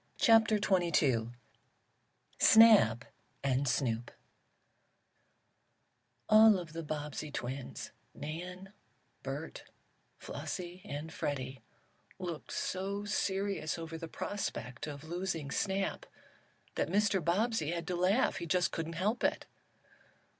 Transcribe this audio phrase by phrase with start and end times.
[0.17, 1.29] CHAPTER XXII
[2.39, 3.05] SNAP
[3.43, 4.09] AND SNOOP
[6.27, 8.73] ALL of the Bobbsey twins Nan,
[9.21, 9.65] Bert,
[10.17, 11.61] Flossie and Freddie
[12.17, 16.07] looked so serious over the prospect of losing Snap
[16.73, 17.23] that Mr.
[17.23, 18.37] Bobbsey had to laugh.
[18.37, 19.45] He just couldn't help it.